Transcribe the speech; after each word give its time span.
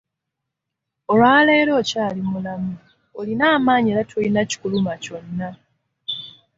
Olwaleero 1.11 1.71
okyali 1.81 2.21
mulamu, 2.29 2.73
olina 3.19 3.45
amaanyi 3.55 3.89
era 3.93 4.07
tolina 4.09 4.41
kikuluma 4.49 4.93
kyonna. 5.03 5.49